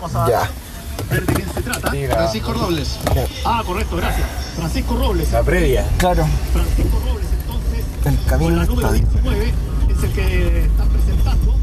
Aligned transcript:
vamos 0.00 0.14
a 0.14 0.28
Ya. 0.28 0.50
ver 1.10 1.26
de 1.26 1.32
quién 1.34 1.48
se 1.52 1.62
trata. 1.62 1.92
La, 1.94 2.14
Francisco 2.14 2.52
Robles. 2.52 2.98
Ah, 3.44 3.62
correcto, 3.66 3.96
gracias. 3.96 4.26
Francisco 4.56 4.96
Robles. 4.96 5.32
la 5.32 5.42
previa. 5.42 5.86
Claro, 5.98 6.26
Francisco 6.52 7.00
Robles, 7.06 7.26
entonces, 7.40 7.84
el 8.04 8.16
con 8.16 8.24
camino 8.28 8.56
la 8.56 8.62
al 8.62 8.68
número 8.68 8.88
estadio. 8.94 9.08
19, 9.22 9.52
es 9.90 10.02
el 10.04 10.12
que 10.12 10.64
están 10.64 10.88
presentando. 10.88 11.54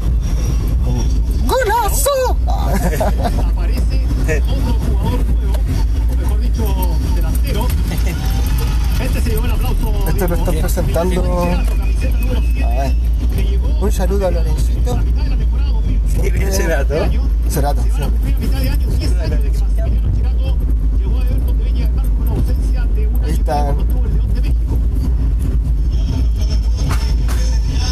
¡Golazo! 1.46 2.36
Aparece 2.46 4.06
otro 4.42 4.72
jugador 4.74 5.20
nuevo, 5.26 5.54
o 6.12 6.16
mejor 6.16 6.40
dicho, 6.40 6.96
delantero. 7.14 7.66
Este 9.00 9.20
se 9.20 9.30
llevó 9.30 9.44
el 9.44 9.50
aplauso. 9.52 9.92
Este 10.08 10.28
lo 10.28 10.34
están 10.34 10.54
presentando. 10.56 11.22
Camiseta 11.22 12.18
número 12.18 12.42
7, 12.52 12.64
A 12.64 12.68
ver, 12.68 12.94
que 13.34 13.44
llegó 13.44 13.68
un 13.80 13.92
saludo 13.92 14.26
a 14.26 14.30
Lorencito. 14.32 14.96
mitad 14.96 15.22
de 15.22 15.30
la 15.30 15.36
temporada 15.36 15.70
2020. 15.70 16.20
¿Quién 16.30 16.42
es 16.42 16.54
ese 16.58 16.66
dato? 16.68 16.94
Cerato, 16.94 17.12
sí. 17.12 17.16
La 17.16 17.20
primera 17.20 17.22
mitad 17.22 17.35
de 17.54 18.68
año, 18.68 18.86
10 18.98 19.12
años 19.20 19.42
de 19.42 19.50
que 19.50 19.58
Maximiliano 19.58 20.14
Chirato 20.16 20.56
llegó 20.98 21.18
a 21.18 21.24
Everton 21.24 21.58
de 21.58 21.64
Viña 21.64 21.86
del 21.86 21.94
Mar 21.94 22.06
con 22.18 22.28
ausencia 22.28 22.84
de 22.94 23.06
una 23.06 23.26
Ahí 23.26 23.32
está. 23.32 23.64
cuando 23.64 23.82
estuvo 23.82 24.04
el 24.04 24.14
León 24.16 24.34
de 24.34 24.40
México. 24.42 24.78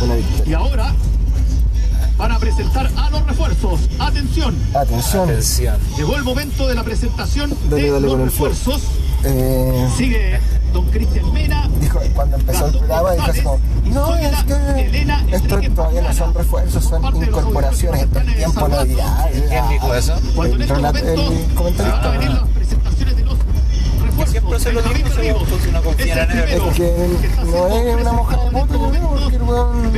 Una 0.02 0.14
victoria. 0.16 0.44
Y 0.46 0.52
ahora 0.54 0.94
van 2.18 2.32
a 2.32 2.38
presentar 2.38 2.90
a 2.96 3.10
los 3.10 3.26
refuerzos. 3.26 3.80
Atención, 3.98 4.54
Atención. 4.74 5.28
Atención. 5.30 5.76
llegó 5.96 6.16
el 6.16 6.24
momento 6.24 6.66
de 6.68 6.74
la 6.74 6.82
presentación 6.84 7.50
Dale, 7.70 7.82
de 7.82 7.90
dale 7.90 8.06
los 8.06 8.18
refuerzos. 8.20 8.82
Eh, 9.24 9.88
Sigue 9.96 10.38
don 10.72 10.84
Cristian 10.90 11.32
Mena. 11.32 11.68
dijo, 11.80 12.00
cuando 12.14 12.36
empezó 12.36 12.66
el 12.66 12.72
programa, 12.72 13.12
dijo 13.12 13.24
así 13.30 13.40
como, 13.40 13.58
no, 13.94 14.14
es 14.16 14.44
que 14.44 15.36
esto 15.36 15.60
todavía 15.74 16.02
no 16.02 16.12
son 16.12 16.34
refuerzos, 16.34 16.84
son 16.84 17.16
incorporaciones, 17.16 18.02
esto 18.02 18.18
es 18.20 18.36
tiempo 18.36 18.68
no 18.68 18.84
dirá. 18.84 19.28
¿Quién 19.48 19.68
dijo 19.68 19.94
eso? 19.94 20.14
En 20.14 20.52
El, 20.96 21.18
el 21.20 21.54
comentarista. 21.54 22.14
las 22.18 22.48
presentaciones 22.48 23.16
de 23.16 23.24
los 23.24 23.38
refuerzos. 23.38 24.30
siempre 24.30 24.60
se 24.60 24.72
lo 24.72 24.82
digo, 24.82 25.08
se 25.10 25.72
lo 25.72 25.82
no 25.82 25.90
en 25.92 26.38
él. 26.38 26.48
Es 26.48 26.76
que 26.76 27.08
no 27.46 27.66
es 27.68 28.00
una 28.00 28.12
mojada 28.12 28.44
de 28.44 28.50
en 28.50 28.68
yo 28.68 28.90
creo, 28.90 29.08
porque 29.20 29.36
el 29.36 29.42
weón 29.42 29.92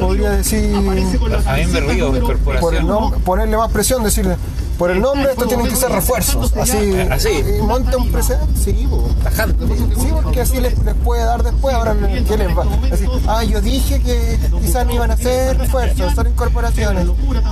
podría 0.00 0.30
decir- 0.30 0.72
Benjamín 0.72 1.44
camiseta 1.44 1.80
Berríos, 1.80 2.06
número 2.08 2.24
incorporación. 2.24 2.60
por 2.60 2.84
nombre, 2.84 3.20
ponerle 3.20 3.56
más 3.56 3.70
presión, 3.70 4.02
decirle, 4.04 4.36
por 4.78 4.90
el 4.90 5.00
nombre 5.00 5.30
estos 5.30 5.48
tienen 5.48 5.68
que 5.68 5.76
ser 5.76 5.90
refuerzos, 5.90 6.52
así, 6.56 6.98
Así. 7.10 7.28
monta 7.62 7.96
un 7.96 8.10
precedente, 8.10 8.60
sí. 8.60 8.88
Tajante. 9.22 9.66
Sí, 9.66 10.08
porque 10.22 10.40
así 10.40 10.60
les, 10.60 10.78
les 10.84 10.94
puede 10.96 11.24
dar 11.24 11.42
después, 11.42 11.74
ahora 11.74 11.96
¿qué 12.26 12.36
les 12.36 12.48
va? 12.56 12.64
Así, 12.92 13.06
ah, 13.26 13.44
yo 13.44 13.60
dije 13.60 14.00
que 14.00 14.38
quizás 14.60 14.86
no 14.86 14.94
iban 14.94 15.10
a 15.10 15.16
ser 15.16 15.58
refuerzos, 15.58 16.14
son 16.14 16.26
incorporaciones. 16.26 17.06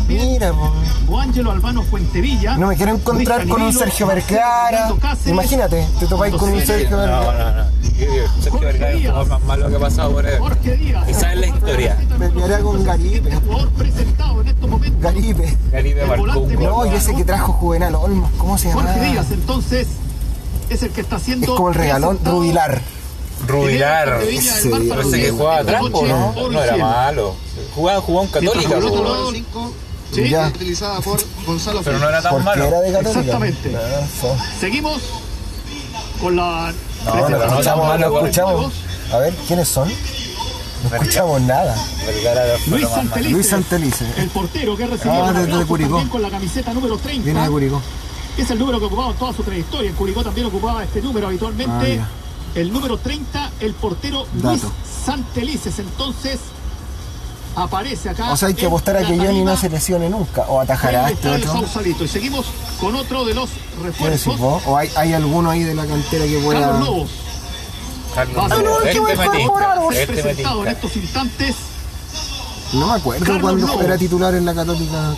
Mira, 0.09 0.53
no 2.59 2.67
me 2.67 2.77
quiero 2.77 2.95
encontrar 2.95 3.47
con 3.47 3.63
un 3.63 3.73
Sergio 3.73 4.07
Vergara. 4.07 4.93
Imagínate, 5.27 5.87
te 5.99 6.07
topáis 6.07 6.35
con 6.35 6.53
un 6.53 6.61
Sergio 6.61 6.97
No, 6.97 7.03
Vergara. 7.03 7.71
Sergio 8.41 8.61
Vergara 8.61 8.91
es 8.93 8.97
el 8.97 9.07
jugador 9.11 9.29
más 9.29 9.43
malo 9.45 9.69
que 9.69 9.77
ha 9.77 9.79
pasado 9.79 10.13
por 10.13 10.27
él. 10.27 10.39
Jorge 10.39 10.77
Díaz. 10.77 11.09
Esa 11.09 11.33
es 11.33 11.39
la 11.41 11.47
historia. 11.47 11.97
Peleará 12.19 12.59
con 12.61 12.77
en 12.81 13.41
momentos. 14.71 15.01
Garipe. 15.01 15.57
Garibe 15.71 16.07
marcó 16.07 16.47
No, 16.59 16.87
y 16.87 16.95
ese 16.95 17.15
que 17.15 17.25
trajo 17.25 17.53
Juvenal 17.53 17.95
Olmos, 17.95 18.31
¿cómo 18.39 18.59
se 18.59 18.69
llama? 18.69 18.83
Jorge 18.83 19.11
Díaz, 19.11 19.27
entonces, 19.31 19.89
es 20.71 20.83
el 20.83 20.91
que 20.91 21.01
está 21.01 21.17
haciendo. 21.17 21.47
Es 21.47 21.53
como 21.53 21.69
el 21.69 21.75
regalón 21.75 22.19
Rubilar. 22.25 22.81
Rubilar. 23.47 24.23
Ese 24.23 24.71
que 25.21 25.31
jugaba 25.31 25.63
noche 25.63 26.09
¿no? 26.09 26.49
No 26.51 26.63
era 26.63 26.77
malo. 26.77 27.35
Jugaba, 27.75 28.01
jugaba 28.01 28.23
un 28.23 28.29
5 29.33 29.73
Sí, 30.13 30.29
Ya. 30.29 30.49
utilizada 30.49 31.01
por 31.01 31.19
Gonzalo 31.47 31.81
pero 31.83 31.99
no 31.99 32.07
era 32.09 32.21
tan 32.21 32.45
malo. 32.45 32.65
era 32.65 32.81
de. 32.81 32.89
Exactamente. 32.99 33.75
Seguimos 34.61 35.01
con 36.21 36.37
la. 36.37 36.73
No, 37.05 37.29
No, 37.29 37.45
escuchamos, 37.45 38.01
no 38.01 38.07
escuchamos. 38.19 38.73
A 39.13 39.19
ver, 39.19 39.35
¿quiénes 39.47 39.69
son? 39.69 39.89
No 39.89 40.97
escuchamos 40.97 41.41
nada. 41.43 41.77
Luis. 42.67 42.89
Santelice. 42.89 43.31
Luis 43.31 43.49
Santelice. 43.49 44.07
El 44.19 44.29
portero 44.31 44.77
que 44.77 44.85
ha 44.85 44.87
recibido 44.89 45.25
Ah, 45.25 45.33
desde 45.33 45.65
Curicó. 45.67 46.09
con 46.09 46.23
la 46.23 46.31
camiseta 46.31 46.73
número 46.75 46.99
30. 46.99 47.25
Viene 47.25 47.41
de 47.43 47.49
Curicó. 47.49 47.81
Es 48.37 48.51
el 48.51 48.59
número 48.59 48.81
que 48.81 48.87
ocupaba 48.87 49.11
en 49.11 49.17
toda 49.17 49.33
su 49.33 49.43
trayectoria. 49.43 49.91
En 49.91 49.97
Curicó 49.97 50.25
también 50.25 50.47
ocupaba 50.47 50.83
este 50.85 51.01
número 51.03 51.27
habitualmente. 51.29 52.01
Ah, 52.01 52.09
el 52.55 52.73
número 52.73 52.97
30, 52.99 53.51
el 53.61 53.75
portero 53.75 54.27
Luis. 54.43 54.63
Santelices. 55.05 55.79
Entonces 55.79 56.39
aparece 57.57 58.09
acá. 58.11 58.33
O 58.33 58.37
sea, 58.37 58.49
hay 58.49 58.55
que 58.55 58.67
apostar 58.67 58.97
a 58.97 59.01
que 59.07 59.17
Johnny 59.19 59.43
no 59.45 59.57
se 59.57 59.69
lesione 59.69 60.09
nunca. 60.11 60.43
O 60.49 60.61
atajará 60.61 61.07
a 61.07 61.11
este 61.11 61.29
otro. 61.29 61.65
Y 62.03 62.09
seguimos 62.09 62.47
con 62.81 62.95
otro 62.97 63.25
de 63.25 63.35
los 63.35 63.49
¿Qué 63.51 63.87
decís 64.11 64.27
refuerzos. 64.27 64.41
¿O 64.67 64.77
hay, 64.77 64.91
hay 64.97 65.13
alguno 65.13 65.51
ahí 65.51 65.63
de 65.65 65.75
la 65.75 65.85
cantera 65.87 66.25
que 66.27 66.39
pueda.? 66.39 66.61
Carlos 66.61 66.87
Lobos. 66.87 67.11
Carlos 68.15 68.37
Lobos. 68.51 68.63
no, 68.65 68.79
Este 68.81 68.93
que 68.93 69.01
me 69.01 69.15
va 69.15 69.23
a 69.23 69.41
incorporar, 69.41 69.69
tinca. 69.75 69.81
vos. 69.85 69.95
Este 69.97 70.13
presentado 70.13 70.63
en 70.67 70.69
estos 70.73 70.97
instantes. 70.97 71.57
No 72.73 72.87
me 72.87 72.95
acuerdo 72.95 73.25
Carlos 73.27 73.43
cuando 73.43 73.67
Lobos. 73.67 73.85
era 73.85 73.99
titular 73.99 74.35
en 74.35 74.45
la 74.47 74.55
Católica. 74.55 75.15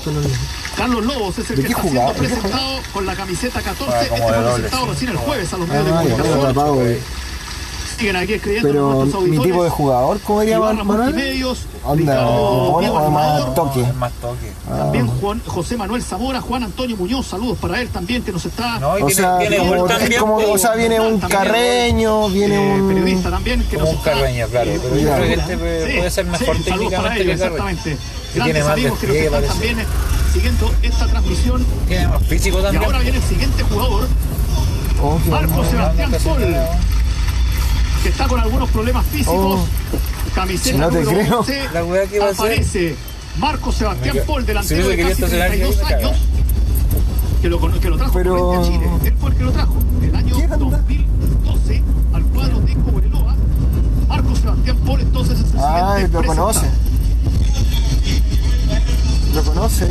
Carlos 0.77 1.05
Lobos 1.05 1.39
es 1.39 1.51
el 1.51 1.57
¿De 1.57 1.63
que 1.63 1.69
está 1.69 1.83
jugaba? 1.83 2.13
siendo 2.15 2.23
¿De 2.23 2.29
qué 2.29 2.35
presentado 2.41 2.79
con 2.93 3.07
la 3.07 3.15
camiseta 3.15 3.61
14. 3.63 3.93
Ah, 3.95 4.03
este 4.03 4.17
fue 4.17 4.33
presentado 4.55 4.87
recién 4.87 5.11
el 5.11 5.17
jueves 5.19 5.53
a 5.53 5.57
los 5.59 5.69
medios 5.69 5.85
de 5.87 5.93
Ah, 5.93 6.03
comunicación. 6.03 6.99
Aquí 8.11 8.35
escribiendo 8.35 8.69
Pero 8.69 8.93
nuestros 8.95 9.23
mi 9.25 9.39
tipo 9.39 9.65
de 9.65 9.71
jugador, 9.71 10.21
¿cómo 10.21 10.41
diría? 10.41 10.59
Multimedios, 10.61 11.67
Onda, 11.85 11.95
Ricardo 12.13 12.31
¿o 12.37 13.11
más 13.11 13.55
toque? 13.55 13.81
Es 13.83 13.95
más 13.95 14.13
toque. 14.21 14.53
También 14.69 15.07
Juan, 15.07 15.43
José 15.47 15.77
Manuel 15.77 16.03
Zamora, 16.03 16.41
Juan 16.41 16.63
Antonio 16.65 16.97
Muñoz, 16.97 17.27
saludos 17.27 17.59
para 17.59 17.81
él 17.81 17.89
también 17.89 18.23
que 18.23 18.33
nos 18.33 18.45
está 18.45 18.79
No, 18.79 18.99
y 18.99 19.03
O 19.03 19.07
viene, 19.07 19.23
sea, 19.23 19.37
viene 19.39 19.57
como, 19.59 19.87
es 19.89 20.19
como, 20.19 20.37
o 20.37 20.59
sea, 20.59 20.75
viene 20.75 21.01
un 21.01 21.19
También, 21.21 21.41
carreño, 21.43 22.29
viene 22.29 22.55
eh, 22.57 22.81
un... 22.81 22.89
periodista 22.89 23.31
también 23.31 23.63
que 23.65 23.77
Como 23.77 23.81
nos 23.87 23.91
un 23.91 23.99
está 23.99 24.13
Carreño, 24.13 24.47
claro. 24.49 24.71
eh, 24.71 24.81
Pero 24.83 24.97
yo 24.97 25.15
creo 25.15 25.27
que 25.27 25.35
este 25.35 25.57
puede 25.59 25.87
Sí, 25.91 25.97
puede 25.99 26.11
ser 26.11 26.25
sí, 26.25 26.31
mejor 26.31 26.47
saludos 26.47 26.65
para 26.65 26.77
técnicamente 26.79 27.25
que 27.25 27.25
Carreño. 27.25 27.33
exactamente. 27.33 27.91
Que 28.35 28.41
tiene 28.41 28.61
Grandes 28.61 28.65
más 28.65 28.73
amigos 28.73 28.99
que 28.99 29.07
nos 29.07 29.17
están 29.17 29.33
parece. 29.33 29.53
también 29.53 29.81
eh, 29.81 29.87
siguiendo 30.33 30.75
esta 30.83 31.07
transmisión. 31.07 31.67
Tiene 31.89 32.09
más 32.09 32.23
físico 32.25 32.59
Y 32.59 32.63
también. 32.63 32.85
ahora 32.85 32.99
viene 32.99 33.17
el 33.19 33.23
siguiente 33.25 33.63
jugador, 33.63 34.09
Marco. 35.31 35.65
Sebastián 35.65 36.21
Sol. 36.21 36.57
Que 38.05 38.11
está 38.11 38.29
con 38.29 38.39
algunos 38.39 38.69
problemas 38.69 39.05
físicos. 39.07 39.35
Oh. 39.35 39.67
Camiseta 40.35 40.77
No 40.79 40.89
te 40.91 41.01
número 41.03 41.21
creo. 41.25 41.39
11, 41.41 41.69
La 41.73 41.85
weá 41.85 42.07
que 42.07 42.17
iba 42.17 42.27
a 42.27 42.31
hacer. 42.31 42.45
aparece 42.45 42.97
Marco 43.39 43.73
Sebastián 43.73 44.17
Paul, 44.27 44.43
si 44.43 44.47
delantero 44.47 44.89
de 44.89 44.97
casi 44.99 45.13
estacionar 45.13 45.49
aquí, 45.49 45.59
32 45.61 45.77
me 45.77 45.83
caga. 45.91 45.97
años, 46.09 46.19
que 47.41 47.49
lo, 47.49 47.81
que 47.81 47.89
lo 47.91 47.97
trajo 47.97 48.13
Pero- 48.13 48.61
a 48.61 48.63
Chile. 48.63 48.89
Él 49.05 49.15
fue 49.19 49.31
el 49.31 49.37
que 49.37 49.43
lo 49.45 49.53
trajo. 49.53 49.75
El 50.03 50.15
año 50.17 50.37
¿Qué 50.37 50.43
anda? 50.45 50.57
2012 50.59 51.83
al 52.13 52.23
cuadro 52.25 52.61
de 52.61 52.75
Cobreloa. 52.75 53.35
Marco 54.07 54.37
Sebastián 54.37 54.77
Paul 54.85 55.01
entonces 55.01 55.41
es 55.41 55.53
el 55.55 55.59
Ay, 55.61 55.93
siguiente 56.03 56.13
lo 56.21 56.25
conoce. 56.27 56.61
presentado. 56.61 56.85
Lo 59.35 59.43
conoce. 59.45 59.89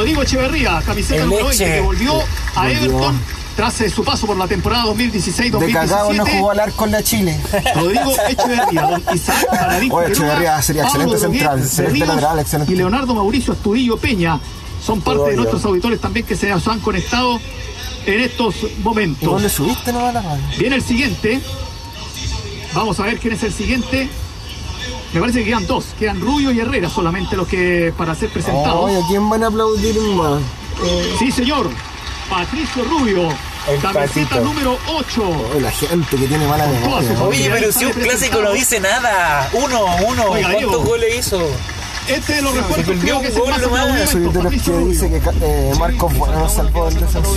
Rodrigo 0.00 0.22
Echeverría, 0.22 0.82
camiseta 0.86 1.26
número 1.26 1.48
20, 1.48 1.62
Eche. 1.62 1.74
que 1.74 1.80
volvió 1.82 2.14
a 2.54 2.62
Volvió. 2.62 2.78
Everton 2.78 3.20
tras 3.54 3.78
eh, 3.82 3.90
su 3.90 4.02
paso 4.02 4.26
por 4.26 4.34
la 4.38 4.48
temporada 4.48 4.84
2016-2017. 4.84 5.58
De 5.58 5.72
cagado 5.74 6.12
no 6.14 6.24
jugó 6.24 6.50
al 6.52 6.60
arco 6.60 6.86
en 6.86 6.92
la 6.92 7.02
Chile. 7.02 7.38
Rodrigo 7.74 8.14
Echeverría, 8.26 8.82
don 8.82 9.04
Isaac 9.14 9.46
Oye, 9.90 10.10
Echeverría 10.10 10.62
sería 10.62 10.84
Pablo 10.84 11.02
excelente 11.02 11.38
central, 11.38 11.58
excelente 11.58 12.06
lateral, 12.06 12.38
excelente. 12.38 12.72
Y 12.72 12.76
Leonardo 12.76 13.14
Mauricio 13.14 13.52
Astudillo 13.52 13.98
Peña 13.98 14.40
son 14.82 15.02
parte 15.02 15.32
de 15.32 15.36
nuestros 15.36 15.62
auditores 15.66 16.00
también 16.00 16.24
que 16.24 16.34
se 16.34 16.48
nos 16.48 16.66
han 16.66 16.80
conectado 16.80 17.38
en 18.06 18.20
estos 18.22 18.54
¿No 18.62 18.84
momentos. 18.84 19.42
le 19.42 19.50
subiste 19.50 19.92
no 19.92 20.06
a 20.06 20.12
la 20.12 20.22
radio? 20.22 20.42
Viene 20.58 20.76
el 20.76 20.82
siguiente. 20.82 21.42
Vamos 22.72 22.98
a 23.00 23.02
ver 23.02 23.18
quién 23.18 23.34
es 23.34 23.42
el 23.42 23.52
siguiente. 23.52 24.08
Me 25.12 25.20
parece 25.20 25.40
que 25.40 25.46
quedan 25.46 25.66
dos. 25.66 25.86
Quedan 25.98 26.20
Rubio 26.20 26.52
y 26.52 26.60
Herrera 26.60 26.88
solamente 26.88 27.36
los 27.36 27.48
que 27.48 27.92
para 27.96 28.14
ser 28.14 28.30
presentados. 28.30 28.84
Oye, 28.84 28.96
¿a 28.96 29.06
quién 29.08 29.28
van 29.28 29.42
a 29.42 29.48
aplaudir 29.48 30.00
más? 30.00 30.40
Sí, 31.18 31.30
señor. 31.32 31.68
Patricio 32.28 32.84
Rubio. 32.84 33.28
El 33.68 33.80
camiseta 33.80 34.40
número 34.40 34.78
8. 34.88 35.22
Oye, 35.52 35.60
la 35.60 35.70
gente 35.70 36.16
que 36.16 36.26
tiene 36.26 36.46
mala 36.46 36.66
memoria. 36.66 37.12
¿no? 37.12 37.24
Oye, 37.24 37.50
pero 37.50 37.72
si 37.72 37.84
un 37.84 37.92
clásico 37.92 38.40
no 38.40 38.52
dice 38.52 38.80
nada. 38.80 39.50
Uno, 39.52 39.84
uno. 40.06 40.24
Oiga, 40.30 40.48
Diego. 40.50 40.70
¿Cuántos 40.70 40.86
goles 40.86 41.18
hizo? 41.18 41.40
Este 42.08 42.34
de 42.34 42.42
los 42.42 42.54
refuerzos 42.54 42.96
creo 43.00 43.16
un 43.16 43.22
que 43.22 43.28
es 43.28 43.34
el 43.34 43.40
gol 43.40 43.50
más 43.50 44.10
Soy 44.10 44.20
de 44.20 44.26
los 44.26 44.34
Patricio 44.34 44.78
que 44.78 44.84
dice 44.84 45.08
que 45.10 45.20
eh, 45.42 45.72
Marcos 45.78 46.16
Bueno 46.16 46.38
nos 46.40 46.52
salvó 46.52 46.86
del 46.86 47.00
descenso. 47.00 47.30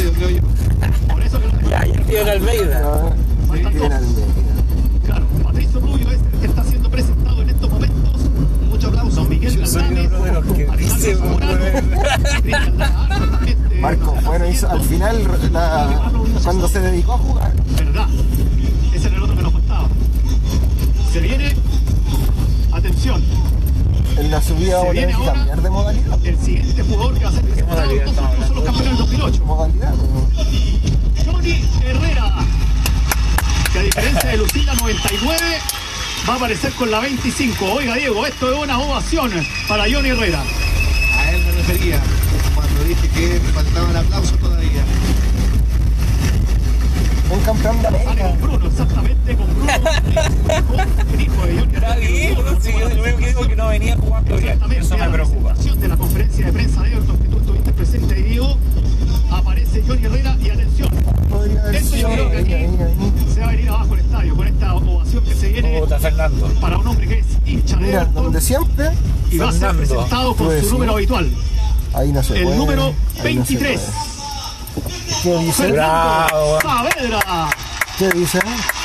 Por 1.10 1.24
eso 1.24 1.40
que 1.40 1.70
Ya, 1.70 1.86
ya. 1.86 2.32
Almeida. 2.32 2.82
Ah, 2.84 3.70
bien 3.70 3.92
al 3.92 4.06
soy 9.74 10.08
uno 10.08 10.24
de 10.26 10.32
los 10.32 10.46
que 10.46 10.66
dice, 10.78 11.18
Marco, 13.80 14.16
bueno, 14.24 14.48
hizo, 14.50 14.70
al 14.70 14.82
final, 14.82 15.28
la- 15.52 16.12
cuando 16.44 16.68
se 16.70 16.80
dedicó 16.80 17.14
a 17.14 17.18
jugar, 17.18 17.52
¿Verdad? 17.78 18.08
Ese 18.94 19.08
era 19.08 19.18
el 19.18 19.24
otro 19.24 19.36
que 19.36 19.42
nos 19.44 19.54
faltaba. 19.54 19.88
Se 21.12 21.20
viene. 21.20 21.56
Atención. 22.72 23.22
en 24.18 24.32
la 24.32 24.42
subida 24.42 24.66
Se 24.66 24.74
vamos 24.74 24.90
a 24.90 24.94
tener 24.94 25.08
viene 25.08 25.14
ahora. 25.14 25.34
cambiar 25.34 25.62
de 25.62 25.70
modalidad. 25.70 26.26
El 26.26 26.38
siguiente 26.40 26.84
jugador 26.84 27.14
que 27.18 27.24
va 27.24 27.30
a 27.30 27.34
ser 27.34 27.42
presentado 27.44 27.82
modalidad 27.82 28.08
estamos 28.08 28.48
son 28.48 28.56
los 28.56 28.64
campeones 28.64 28.90
del 28.90 28.98
2008. 28.98 29.46
Modalidad, 29.46 29.94
¿no? 29.94 30.28
Johnny 31.32 31.66
Herrera, 31.84 32.36
que 33.72 33.80
a 33.80 33.82
diferencia 33.84 34.30
de 34.30 34.38
Lucinda 34.38 34.74
99, 34.76 35.38
va 36.28 36.34
a 36.34 36.36
aparecer 36.38 36.72
con 36.74 36.90
la 36.92 37.00
25. 37.00 37.66
Oiga, 37.66 37.96
Diego, 37.96 38.26
esto 38.26 38.52
es 38.54 38.60
una 38.60 38.80
ovación 38.80 39.32
para 39.68 39.84
Johnny 39.92 40.10
Herrera. 40.10 40.42
A 41.18 41.32
él 41.32 41.44
me 41.46 41.52
refería 41.52 42.00
cuando 42.56 42.84
dije 42.84 43.08
que 43.10 43.40
faltaban 43.54 43.96
aplausos 43.96 44.38
todavía. 44.40 44.84
Un 47.30 47.40
campeón 47.42 47.82
de 47.82 47.88
América. 47.88 48.14
con 48.30 48.42
Bruno, 48.42 48.68
exactamente 48.68 49.36
con 49.36 49.48
Bruno. 49.56 49.72
el 51.14 51.22
hijo 51.22 51.46
de 51.46 51.60
Johnny 51.60 51.74
Está 51.74 51.96
Herrera. 51.96 52.12
bien, 52.12 52.36
no, 52.46 52.62
si 52.62 52.72
yo 52.72 52.90
digo 53.18 53.48
que 53.48 53.56
no 53.56 53.68
venía 53.70 53.96
jugando 53.98 54.36
bien. 54.38 54.44
Exactamente, 54.50 54.86
Eso 54.86 54.98
me 54.98 55.10
preocupa. 55.10 55.54
de 55.54 55.88
la 55.88 55.98
conferencia 55.98 56.46
de 56.46 56.54
prensa 56.54 56.82
de 56.84 56.90
Fernando. 66.30 66.60
para 66.62 66.78
un 66.78 66.88
hombre 66.88 67.08
que 67.08 67.20
es 67.20 67.26
hincha 67.46 67.76
de 67.78 67.86
Mira, 67.86 68.02
Everton 68.02 68.24
donde 68.24 68.42
siempre, 68.42 68.90
y 69.32 69.38
va 69.38 69.50
a 69.50 69.52
ser 69.52 69.60
Fernando. 69.62 69.78
presentado 69.88 70.36
con 70.36 70.62
su 70.62 70.70
número 70.72 70.94
habitual, 70.94 71.32
ahí 71.94 72.12
no 72.12 72.24
se 72.24 72.38
el 72.38 72.44
puede. 72.44 72.58
número 72.58 72.86
ahí 73.24 73.36
no 73.36 73.46
se 73.46 73.56
23. 73.58 73.82
puede. 73.82 74.14
¿Qué 75.24 75.38
dice? 75.38 75.72
Bravo. 75.72 76.60
Fernando 76.60 76.62
Saavedra. 76.62 77.50
¿Qué 77.98 78.10
dice? 78.10 78.40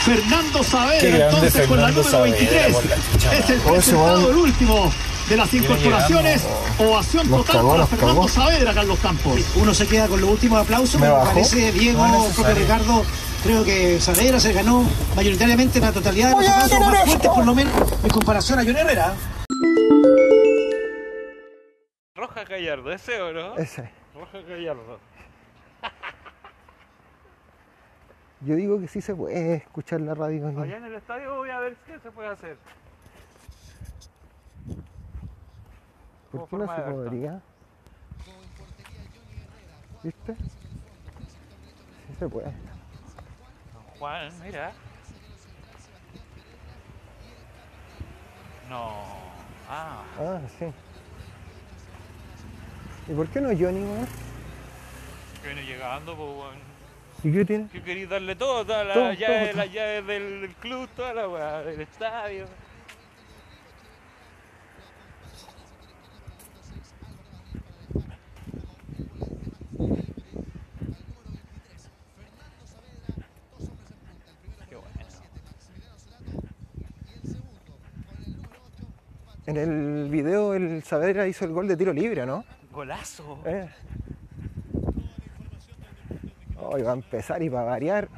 Fernando 0.05 0.59
Qué 0.59 0.65
Saavedra, 0.65 1.25
entonces 1.31 1.67
con 1.67 1.81
la 1.81 1.87
Fernando 1.89 2.03
número 2.03 2.11
Saavedra, 2.11 2.39
23. 2.39 2.73
por 2.75 2.87
la 2.87 2.97
chucha, 2.97 3.33
Es 3.35 3.51
el 3.51 3.57
ese 3.57 3.71
presentado, 3.71 4.31
el 4.31 4.37
último 4.37 4.93
de 5.29 5.37
las 5.37 5.55
incorporaciones. 5.55 6.43
Ovación 6.79 7.31
Nos 7.31 7.41
total 7.41 7.57
cagó, 7.57 7.71
para 7.73 7.87
Fernando 7.87 8.15
cagó. 8.15 8.29
Saavedra, 8.29 8.75
Carlos 8.75 8.99
Campos. 9.03 9.41
Uno 9.57 9.75
se 9.75 9.87
queda 9.87 10.07
con 10.09 10.21
los 10.21 10.31
últimos 10.31 10.61
aplausos, 10.61 10.95
Me 11.01 11.07
pero 11.07 11.19
me 11.21 11.25
parece 11.27 11.73
Diego, 11.73 12.05
el 12.27 12.33
propio 12.35 12.55
Ricardo, 12.55 13.05
creo 13.43 13.65
que 13.65 14.01
Saavedra 14.01 14.41
se 14.41 14.53
ganó 14.53 14.85
mayoritariamente 15.15 15.81
la 15.81 15.93
totalidad 15.93 16.31
de 16.31 16.37
los 16.37 16.69
tener 16.69 16.81
más 16.81 17.05
fuertes, 17.05 17.31
por 17.31 17.47
lo 17.47 17.55
menos 17.55 18.05
en 18.05 18.11
comparación 18.11 18.59
a 18.59 18.65
John 18.65 18.77
Herrera. 18.77 19.15
Roja 22.15 22.45
Gallardo, 22.45 22.93
¿ese 22.93 23.23
o 23.23 23.33
no? 23.33 23.57
Ese. 23.57 23.91
Roja 24.15 24.41
Gallardo. 24.41 24.99
Yo 28.41 28.57
digo 28.57 28.81
que 28.81 28.89
sí 28.89 29.01
se 29.01 29.15
puede 29.15 29.57
escuchar 29.57 30.01
la 30.01 30.15
radio. 30.15 30.49
aquí. 30.49 30.61
Allá 30.61 30.77
en 30.77 30.85
el 30.85 30.95
estadio 30.95 31.37
voy 31.37 31.51
a 31.51 31.61
ver 31.61 31.77
qué 31.87 31.99
se 31.99 32.11
puede 32.11 32.29
hacer. 32.29 32.57
¿Por 36.31 36.49
qué 36.49 36.57
no 36.57 36.77
se 36.77 36.83
podría? 36.83 37.41
¿Viste? 40.03 40.35
Sí 40.35 42.15
se 42.19 42.29
puede. 42.29 42.78
Juan, 43.99 44.31
mira. 44.43 44.73
No. 48.69 48.93
Ah, 49.69 50.03
Ah, 50.19 50.41
sí. 50.59 50.67
¿Y 53.11 53.15
por 53.15 53.27
qué 53.29 53.41
no 53.41 53.49
Johnny, 53.49 53.81
weón? 53.85 54.07
que 55.43 55.49
viene 55.49 55.63
llegando, 55.65 56.15
pues, 56.17 56.29
weón. 56.29 56.69
¿Y 57.25 57.33
qué 57.33 57.45
tiene? 57.45 57.69
Que 57.69 57.83
queréis 57.83 58.09
darle 58.09 58.37
todo, 58.37 58.65
todas 58.65 58.87
las 58.87 59.19
llaves, 59.19 59.57
llaves 59.73 60.07
del, 60.07 60.41
del 60.43 60.55
club, 60.57 60.89
toda 60.95 61.15
la 61.15 61.29
weá, 61.29 61.63
del 61.63 61.81
estadio. 61.81 62.47
Qué 74.69 74.77
bueno. 74.77 74.89
En 79.63 80.05
el 80.05 80.09
video 80.09 80.55
el 80.55 80.85
Saavedra 80.85 81.27
hizo 81.27 81.45
el 81.45 81.51
gol 81.51 81.67
de 81.67 81.77
tiro 81.77 81.93
libre, 81.93 82.25
¿no? 82.25 82.45
Golazo. 82.71 83.41
Eh. 83.45 83.69
Hoy 86.61 86.83
va 86.83 86.93
a 86.93 86.95
empezar 86.95 87.43
y 87.43 87.49
va 87.49 87.63
a 87.63 87.65
variar. 87.65 88.09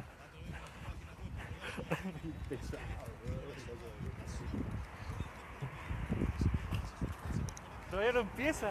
Todavía 7.89 8.11
no 8.13 8.19
empieza. 8.19 8.67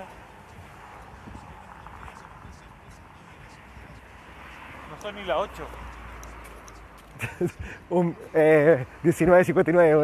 No 4.91 5.03
son 5.03 5.15
ni 5.17 5.25
las 5.25 5.39
8. 5.41 5.67
Un, 7.91 8.17
eh, 8.33 8.87
19.59, 9.03 10.01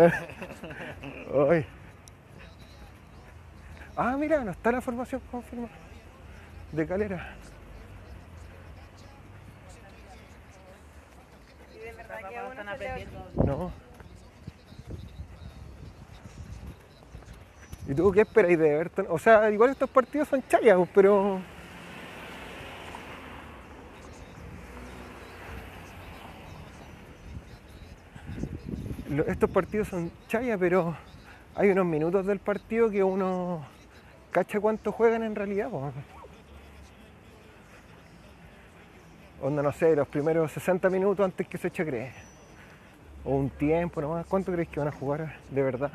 weón. 1.33 1.67
Ah, 3.97 4.15
mira, 4.19 4.45
no 4.45 4.51
está 4.51 4.71
la 4.71 4.83
formación 4.83 5.23
confirmada. 5.31 5.73
De 6.71 6.87
calera. 6.87 7.35
No. 13.35 13.73
¿Y 17.89 17.95
tú 17.95 18.13
qué 18.13 18.21
esperáis 18.21 18.59
de 18.59 18.71
Everton? 18.71 19.07
O 19.09 19.19
sea, 19.19 19.51
igual 19.51 19.71
estos 19.71 19.89
partidos 19.89 20.29
son 20.29 20.43
chayas, 20.47 20.79
pero. 20.95 21.41
Estos 29.27 29.49
partidos 29.49 29.89
son 29.89 30.11
chayas, 30.29 30.59
pero 30.59 30.95
hay 31.55 31.71
unos 31.71 31.87
minutos 31.87 32.27
del 32.27 32.41
partido 32.41 32.91
que 32.91 33.03
uno 33.03 33.65
cacha 34.37 34.61
cuánto 34.61 34.93
juegan 34.93 35.23
en 35.23 35.35
realidad. 35.35 35.71
po. 35.71 35.91
Onda, 39.41 39.63
no 39.63 39.73
sé, 39.73 39.97
los 39.97 40.07
primeros 40.09 40.53
60 40.53 40.91
minutos 40.91 41.25
antes 41.25 41.49
que 41.49 41.57
se 41.57 41.69
eche 41.69 41.83
a 41.83 41.87
creer. 41.87 42.13
O 43.25 43.31
un 43.31 43.49
tiempo 43.49 44.03
nomás. 44.03 44.27
¿Cuánto 44.27 44.53
crees 44.53 44.69
que 44.69 44.79
van 44.79 44.89
a 44.89 44.93
jugar 44.93 45.37
de 45.51 45.63
verdad? 45.63 45.91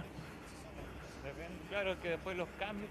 Claro 1.69 2.01
que 2.01 2.09
después 2.09 2.35
los 2.35 2.49
cambios. 2.57 2.89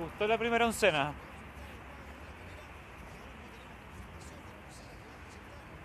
Gustó 0.00 0.26
la 0.26 0.38
primera 0.38 0.66
oncena? 0.66 1.12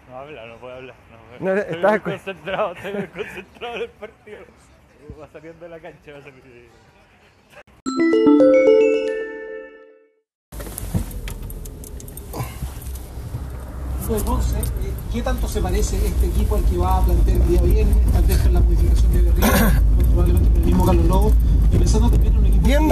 No 0.10 0.18
habla, 0.20 0.46
no 0.46 0.56
puede 0.58 0.76
hablar. 0.76 0.96
No, 1.40 1.46
No, 1.46 1.54
estoy 1.60 1.76
estás 1.76 1.92
muy 1.92 2.00
con- 2.00 2.12
concentrado, 2.14 2.72
estoy 2.74 2.94
muy 2.94 3.08
concentrado 3.08 3.76
en 3.76 3.82
el 3.82 3.90
partido. 3.90 4.40
Va 5.20 5.28
saliendo 5.28 5.66
de 5.66 5.70
la 5.70 5.80
cancha, 5.80 6.12
va 6.14 6.22
saliendo. 6.22 6.50
11, 14.08 14.58
eh, 14.58 14.62
¿qué 15.12 15.22
tanto 15.24 15.48
se 15.48 15.62
parece 15.62 15.98
este 16.06 16.28
equipo 16.28 16.56
al 16.56 16.64
que 16.66 16.78
va 16.78 16.98
a 16.98 17.02
plantear 17.06 17.42
el 17.42 17.48
día 17.48 17.62
viernes? 17.62 18.12
Tal 18.12 18.24
vez 18.24 18.38
con 18.40 18.54
la 18.54 18.60
modificación 18.60 19.12
de 19.14 19.22
Berrío, 19.24 19.48
probablemente 20.12 20.50
con 20.50 20.58
el 20.60 20.66
mismo 20.66 20.86
Carlos 20.86 21.06
Lobo, 21.08 21.34
y 21.72 21.78
pensando 21.78 22.10
también 22.10 22.34
en 22.34 22.40
un 22.40 22.46
equipo... 22.46 22.66
Bien, 22.68 22.88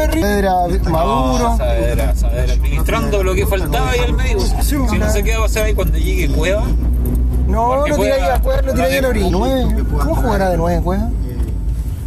Maduro. 0.92 1.50
No, 1.50 1.58
Saavedra, 1.58 2.16
Saavedra, 2.16 2.54
administrando 2.54 3.24
lo 3.24 3.34
que 3.36 3.46
faltaba 3.48 3.90
ahí 3.92 4.00
al 4.00 4.14
medio. 4.14 4.40
Si 4.40 4.76
no 4.98 5.10
se 5.12 5.24
queda 5.24 5.40
va 5.40 5.46
a 5.46 5.50
ser 5.50 5.64
ahí 5.66 5.74
cuando 5.74 5.98
llegue 5.98 6.30
Cueva. 6.30 6.64
No, 7.48 7.84
ahí 7.84 7.92
juega- 7.96 8.36
a 8.36 8.42
Cueva, 8.42 8.62
lo 8.62 8.74
tiré 8.74 8.86
ahí 8.86 8.96
en 8.98 9.06
Ori. 9.06 9.24
Que 9.24 9.30
¿Nueve? 9.30 9.84
pueda 9.84 10.04
¿Cómo 10.06 10.16
jugará 10.16 10.50
de 10.50 10.58
nueve, 10.58 10.82
Cueva? 10.84 11.04
eh, 11.10 11.38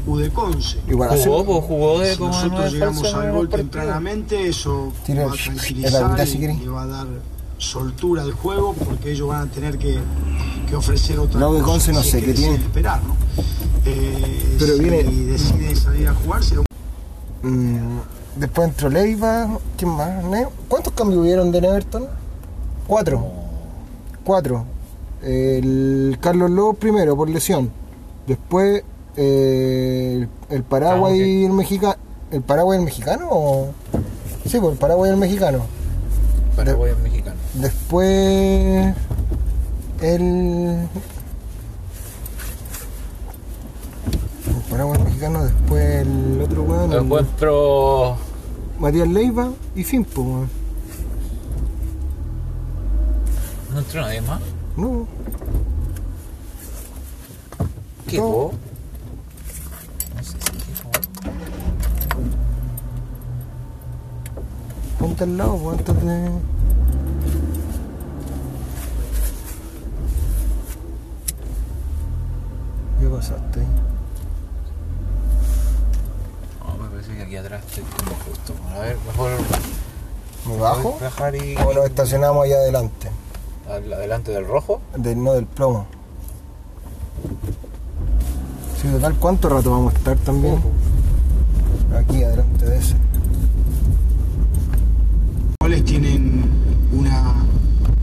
Udeconce. 0.07 0.79
Igual 0.89 1.11
así. 1.11 1.25
Jugó, 1.25 1.45
pues, 1.45 1.65
jugó 1.65 1.99
de 2.01 2.13
Si 2.13 2.19
como 2.19 2.31
nosotros 2.33 2.73
llegamos 2.73 3.15
al 3.15 3.33
gol 3.33 3.49
tempranamente, 3.49 4.49
eso 4.49 4.93
Tira 5.05 5.27
va 5.27 5.33
a 5.33 5.37
tranquilizar 5.37 6.29
y 6.63 6.67
va 6.69 6.83
a 6.83 6.87
dar 6.87 7.07
soltura 7.59 8.23
al 8.23 8.33
juego 8.33 8.75
porque 8.75 9.13
ellos 9.13 9.29
van 9.29 9.49
a 9.49 9.51
tener 9.51 9.79
que, 9.79 9.99
que 10.69 10.77
ofrecer 10.77 11.19
otra 11.19 11.41
No, 11.41 11.51
Udeconce 11.51 11.93
no 11.93 12.03
sé 12.03 12.23
qué 12.23 12.35
tiene. 12.35 12.57
esperar, 12.57 13.01
¿no? 13.03 13.17
Eh, 13.87 14.57
Pero 14.59 14.75
si 14.77 14.83
viene- 14.83 15.03
deciden 15.33 15.77
salir 15.77 16.09
a 16.09 16.15
jugar, 16.15 16.43
será 16.43 16.61
un 16.61 16.67
Mm, 17.43 18.01
después 18.37 18.69
entró 18.69 18.89
Leiva. 18.89 19.59
¿Quién 19.77 19.91
más? 19.93 20.25
¿Cuántos 20.69 20.93
cambios 20.95 21.21
hubieron 21.21 21.53
de 21.53 21.59
Everton? 21.59 22.07
Cuatro. 22.87 23.25
Cuatro. 24.25 24.65
El 25.23 26.19
Carlos 26.21 26.51
López 26.51 26.81
primero 26.81 27.17
por 27.17 27.29
lesión. 27.31 27.71
Después 28.27 28.83
eh, 29.17 30.27
el, 30.51 30.57
el 30.57 30.63
Paraguay 30.65 31.21
y 31.21 31.45
el 31.45 31.53
mexicano. 31.53 31.95
¿El 32.33 32.43
Paraguay 32.43 32.79
y 32.79 32.81
el 32.81 32.85
mexicano? 32.87 33.29
O... 33.31 33.69
Sí, 34.47 34.59
pues 34.59 34.73
el 34.73 34.79
Paraguay 34.79 35.11
y 35.11 35.15
el 35.15 35.19
mexicano. 35.21 35.61
Paraguay 36.57 36.93
es 36.93 36.99
mexicano. 36.99 37.37
Después 37.55 38.95
el. 40.01 40.89
El 44.77 44.83
Paraguay 44.83 45.05
mexicano, 45.05 45.43
después 45.43 46.07
el 46.07 46.43
otro 46.43 46.63
weón. 46.65 46.93
el 46.93 46.99
Encuentro. 47.05 48.19
Matías 48.79 49.09
Leiva 49.09 49.51
y 49.75 49.83
pues, 49.83 50.27
weón. 50.27 50.51
No 53.73 53.79
entró 53.79 54.03
nadie 54.03 54.21
más. 54.21 54.43
No, 54.77 55.07
¿Qué 58.07 58.19
No. 58.19 58.51
No 60.15 60.23
sé 60.23 60.33
si 60.33 60.59
qué 60.59 60.73
ponte 64.99 65.25
al 65.25 65.39
lado, 65.39 65.57
pues, 65.57 65.79
antes 65.79 66.05
de. 66.05 66.31
¿Qué 73.01 73.07
pasaste 73.09 73.61
ahí? 73.61 73.67
No, 76.67 76.83
me 76.83 76.89
parece 76.91 77.09
que 77.09 77.15
aquí 77.27 77.37
atrás 77.37 77.63
estoy 77.69 77.85
como 77.85 78.17
justo. 78.25 78.55
A 78.75 78.81
ver, 78.81 78.97
mejor. 79.07 79.31
¿Me 80.47 80.57
bajo? 80.59 80.99
bajar 81.01 81.35
y. 81.35 81.57
¿O 81.57 81.73
nos 81.75 81.87
estacionamos 81.87 82.45
allá 82.45 82.57
adelante? 82.57 83.11
al- 83.69 83.93
Adelante 83.93 84.31
del 84.33 84.47
rojo. 84.47 84.81
Del, 84.97 85.23
no 85.23 85.33
del 85.35 85.47
plomo. 85.47 85.87
Sí, 88.81 88.89
total, 88.89 89.15
¿cuánto 89.17 89.49
rato 89.49 89.71
vamos 89.71 89.95
a 89.95 89.97
estar 89.97 90.17
también? 90.19 90.61
Aquí, 91.99 92.23
adelante 92.23 92.65
de 92.67 92.79
ese. 92.79 92.95
goles 95.61 95.85
tienen 95.85 96.45
una 96.93 97.35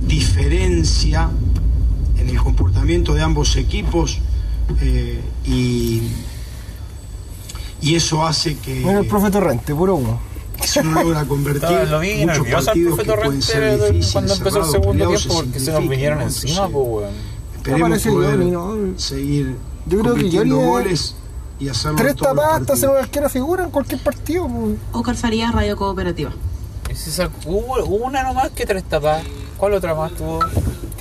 diferencia 0.02 1.30
en 2.18 2.28
el 2.30 2.38
comportamiento 2.42 3.14
de 3.14 3.22
ambos 3.22 3.56
equipos 3.56 4.20
eh, 4.82 5.22
y, 5.46 6.10
y 7.84 7.96
eso 7.96 8.26
hace 8.26 8.58
que, 8.58 8.76
Mira 8.76 9.00
el 9.00 9.08
profe 9.08 9.30
Torrente, 9.32 9.74
puro 9.76 9.96
uno. 9.96 10.20
que 10.60 10.68
se 10.68 10.84
no 10.84 11.02
logra 11.04 11.26
convertir 11.28 11.88
lo 11.90 12.00
vi 12.00 12.26
muchos 12.26 12.48
partidos 12.48 12.96
profe 12.96 13.04
que 13.04 13.16
pueden 13.16 13.22
Torrente 13.22 13.46
ser 13.46 13.74
difíciles, 13.80 14.12
cuando 14.14 14.34
empezó 14.34 14.60
el 14.60 14.66
segundo 14.72 15.08
tiempo 15.08 15.18
se 15.20 15.28
porque 15.30 15.60
se 15.60 15.72
nos 15.72 15.90
vinieron 15.90 16.20
¿no? 16.20 16.24
encima, 16.26 16.70
pues, 16.70 16.88
weón. 16.88 17.14
Esperemos 17.56 17.90
parece 17.90 18.12
poder 18.12 18.38
¿no? 18.40 18.76
seguir 18.98 19.56
Yo 19.88 20.00
creo 20.00 20.14
que 20.16 20.28
es- 20.28 20.50
goles 20.66 21.16
y 21.60 21.70
hacerlo 21.70 21.98
Tres 21.98 22.16
tapadas 22.16 22.62
hasta 22.62 22.74
hacer 22.74 22.90
una 22.90 23.00
arquera 23.00 23.30
figura 23.30 23.64
en 23.64 23.70
cualquier 23.72 24.02
partido. 24.02 24.48
pues. 24.48 24.76
Oscar 24.92 25.16
Farías, 25.16 25.54
Radio 25.54 25.78
Cooperativa. 25.78 26.32
Ese 26.90 27.12
sac- 27.12 27.32
Hubo 27.46 27.96
una 28.06 28.24
nomás 28.24 28.50
que 28.52 28.66
tres 28.66 28.84
tapas. 28.84 29.24
¿Cuál 29.58 29.74
otra 29.74 29.96
más 29.96 30.12
tuvo? 30.14 30.40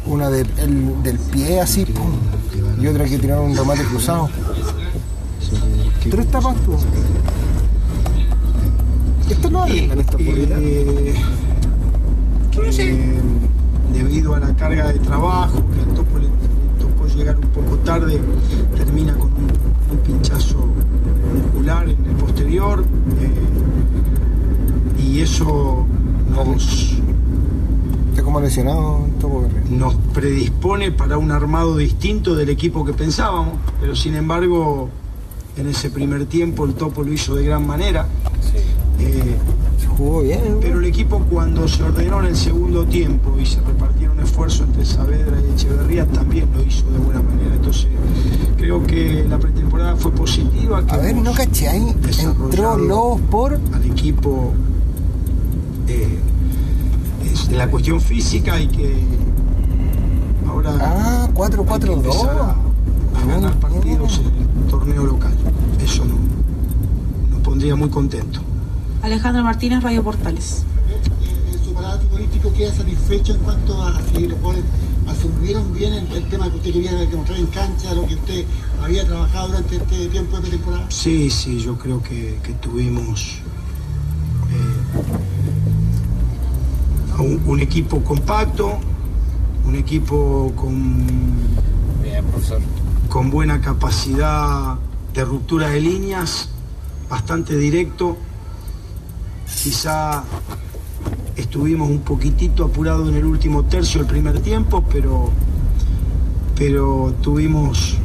Una 0.07 0.31
de- 0.31 0.47
el- 0.59 1.03
del 1.03 1.19
pie 1.19 1.61
así, 1.61 1.85
pum. 1.85 2.13
y 2.81 2.87
otra 2.87 3.05
que 3.05 3.19
tiraron 3.19 3.51
un 3.51 3.57
remate 3.57 3.83
cruzado. 3.85 4.29
Tres 6.11 6.31
tapas 6.31 6.57
tú. 6.65 6.77
Esto 9.31 9.51
no 9.51 9.63
arreglan 9.63 10.01
esta 10.01 10.19
polera. 10.19 10.57
Eh, 10.59 11.15
que, 12.51 13.23
debido 13.93 14.35
a 14.35 14.41
la 14.41 14.55
carga 14.55 14.93
de 14.93 14.99
trabajo, 14.99 15.63
que 15.73 15.81
al 15.81 15.95
topo 15.95 16.19
le, 16.19 16.25
le 16.25 16.31
tocó 16.81 17.07
llegar 17.07 17.37
un 17.37 17.49
poco 17.49 17.77
tarde, 17.79 18.21
termina 18.77 19.15
con 19.15 19.33
un, 19.33 19.51
un 19.91 19.99
pinchazo 20.05 20.67
muscular 21.35 21.89
en 21.89 22.05
el 22.05 22.17
posterior 22.17 22.85
eh, 23.21 25.03
y 25.03 25.21
eso 25.21 25.87
nos, 26.31 26.99
Está 28.11 28.23
como 28.23 28.41
lesionado 28.41 29.07
Topo 29.21 29.49
nos 29.71 29.95
predispone 30.13 30.91
para 30.93 31.17
un 31.17 31.31
armado 31.31 31.77
distinto 31.77 32.35
del 32.35 32.51
equipo 32.51 32.85
que 32.85 32.93
pensábamos, 32.93 33.55
pero 33.81 33.97
sin 33.97 34.15
embargo 34.15 34.91
en 35.57 35.69
ese 35.69 35.91
primer 35.91 36.27
tiempo 36.27 36.65
el 36.65 36.75
topo 36.75 37.03
lo 37.03 37.13
hizo 37.13 37.35
de 37.35 37.45
gran 37.45 37.67
manera. 37.67 38.07
Eh, 38.99 39.37
Se 39.79 39.87
jugó 39.87 40.23
bien. 40.23 40.41
¿no? 40.55 40.61
pero 40.61 40.79
el 40.79 40.85
equipo 40.87 41.19
cuando 41.31 41.67
se 41.69 41.83
ordenó 41.83 42.21
en 42.21 42.27
el 42.27 42.37
segundo 42.37 42.85
tiempo 42.87 43.37
y 43.39 43.45
se 43.47 43.61
repartieron 43.61 44.19
esfuerzos 44.21 44.67
entre 44.69 44.85
Saavedra 44.87 45.39
y 45.41 45.53
Echeverría 45.53 46.07
también 46.07 46.49
lo 46.55 46.63
hizo 46.63 46.85
de 46.91 46.99
buena 46.99 47.21
manera. 47.23 47.55
Entonces 47.57 47.87
creo 48.57 48.87
que 48.87 49.25
la 49.29 49.39
pretemporada 49.39 49.97
fue 49.97 50.13
positiva. 50.13 50.85
que 50.87 50.93
A 50.95 50.97
ver, 50.99 51.17
no 51.17 51.33
caché 51.33 51.69
ahí. 51.69 51.95
Entró 52.21 52.77
Lobos 52.79 53.21
por. 53.31 53.55
al 53.73 53.85
equipo 53.85 54.53
eh, 55.89 56.19
es 57.33 57.49
de 57.49 57.57
la 57.57 57.69
cuestión 57.71 58.01
física 58.01 58.61
y 58.61 58.69
que 58.69 58.95
ahora 60.49 60.71
Ah, 60.81 61.25
hay 61.27 61.33
que 61.33 61.57
4-4-2. 61.57 61.93
empezar 61.95 62.37
a, 62.39 63.21
a 63.21 63.27
ganar 63.27 63.55
partidos 63.59 64.19
en 64.21 64.63
el 64.63 64.71
torneo 64.71 65.05
local. 65.05 65.33
Eso 65.83 66.05
no, 66.05 66.17
nos 67.31 67.41
pondría 67.41 67.75
muy 67.77 67.89
contento. 67.89 68.41
Alejandro 69.03 69.43
Martínez, 69.43 69.83
Radio 69.83 70.03
Portales. 70.03 70.65
en 71.53 71.65
su 71.65 71.73
parada 71.75 71.99
futbolístico 72.01 72.53
queda 72.53 72.73
satisfecho 72.73 73.35
en 73.35 73.41
cuanto 73.41 73.83
a 73.83 74.01
si 74.15 74.27
los 74.29 74.41
goles 74.41 74.63
asumieron 75.09 75.73
bien 75.75 75.93
el, 75.95 76.07
el 76.13 76.25
tema 76.29 76.49
que 76.51 76.57
usted 76.57 76.73
quería 76.73 76.93
demostrar 76.95 77.39
en 77.39 77.47
cancha, 77.47 77.95
lo 77.95 78.07
que 78.07 78.15
usted 78.15 78.45
había 78.83 79.05
trabajado 79.07 79.49
durante 79.49 79.77
este 79.77 80.07
tiempo 80.09 80.37
de 80.37 80.43
pretemporada? 80.43 80.87
Sí, 80.91 81.29
sí, 81.31 81.59
yo 81.59 81.77
creo 81.77 82.01
que, 82.03 82.39
que 82.45 82.53
tuvimos 82.55 83.39
eh, 84.51 85.03
a 87.19 87.23
un, 87.23 87.43
un 87.45 87.61
equipo 87.61 88.03
compacto, 88.05 88.79
un 89.67 89.75
equipo 89.75 90.53
con, 90.55 91.07
Bien, 92.05 92.25
profesor. 92.27 92.61
con 93.09 93.31
buena 93.31 93.61
capacidad 93.61 94.77
de 95.15 95.25
ruptura 95.25 95.69
de 95.69 95.81
líneas, 95.81 96.49
bastante 97.09 97.57
directo. 97.57 98.17
Quizá 99.63 100.25
estuvimos 101.37 101.91
un 101.91 102.01
poquitito 102.01 102.65
apurados 102.65 103.09
en 103.09 103.17
el 103.17 103.25
último 103.25 103.65
tercio 103.65 104.01
del 104.01 104.09
primer 104.09 104.41
tiempo, 104.41 104.83
pero, 104.91 105.31
pero 106.57 107.15
tuvimos 107.21 107.97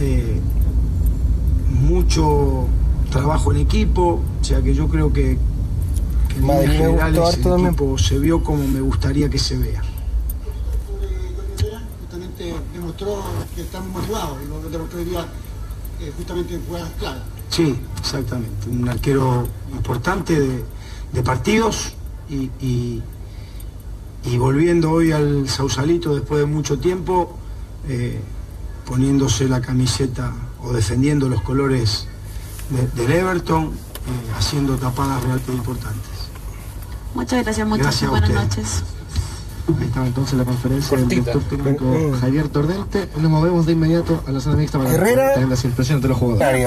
eh, 0.00 0.40
mucho 1.82 2.66
trabajo 3.10 3.52
en 3.52 3.58
equipo, 3.58 4.20
o 4.40 4.44
sea 4.44 4.62
que 4.62 4.74
yo 4.74 4.88
creo 4.88 5.12
que, 5.12 5.36
que 6.28 6.38
en 6.38 6.46
Madrid 6.46 6.70
generales 6.70 7.34
el 7.36 7.42
también. 7.42 7.66
equipo 7.68 7.98
se 7.98 8.18
vio 8.18 8.42
como 8.42 8.66
me 8.66 8.80
gustaría 8.80 9.28
que 9.28 9.38
se 9.38 9.58
vea. 9.58 9.82
Justamente 12.00 12.54
demostró 12.72 13.22
que 13.54 13.62
estamos 13.62 13.88
motivados 13.92 14.38
y 14.44 14.48
lo 14.48 14.70
demostró 14.70 14.98
hoy 14.98 15.04
día 15.04 15.26
eh, 16.00 16.12
justamente 16.16 16.54
en 16.54 16.64
jugadas 16.66 16.90
claras. 16.98 17.22
Sí, 17.50 17.76
exactamente. 17.98 18.68
Un 18.70 18.88
arquero 18.88 19.46
importante 19.72 20.38
de, 20.38 20.64
de 21.12 21.22
partidos 21.22 21.94
y, 22.28 22.50
y- 22.60 23.02
y 24.24 24.36
volviendo 24.36 24.90
hoy 24.90 25.12
al 25.12 25.48
Sausalito 25.48 26.14
después 26.14 26.40
de 26.40 26.46
mucho 26.46 26.78
tiempo, 26.78 27.36
eh, 27.88 28.20
poniéndose 28.86 29.48
la 29.48 29.60
camiseta 29.62 30.32
o 30.62 30.72
defendiendo 30.72 31.28
los 31.28 31.40
colores 31.42 32.06
de- 32.68 32.86
del 33.02 33.12
Everton, 33.12 33.66
eh, 33.66 34.32
haciendo 34.38 34.76
tapadas 34.76 35.22
realmente 35.22 35.52
importantes. 35.52 36.10
Muchas 37.14 37.42
gracias, 37.42 37.66
muchachos. 37.66 38.00
Gracias 38.02 38.10
Buenas 38.10 38.30
noches. 38.30 38.84
Ahí 39.78 39.86
estaba 39.86 40.06
entonces 40.06 40.34
la 40.38 40.44
conferencia 40.44 40.96
del 40.96 41.08
director 41.08 41.42
técnico 41.44 41.84
Mm. 41.84 42.20
Javier 42.20 42.48
Tordente. 42.48 43.08
Nos 43.16 43.30
movemos 43.30 43.66
de 43.66 43.72
inmediato 43.72 44.22
a 44.26 44.30
la 44.32 44.40
zona 44.40 44.56
mixta 44.56 44.78
para 44.78 44.90
Herrera. 44.94 45.34
tener 45.34 45.48
las 45.48 45.64
impresiones 45.64 46.02
de 46.02 46.08
los 46.08 46.18
jugadores. 46.18 46.66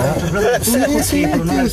Sí, 1.04 1.26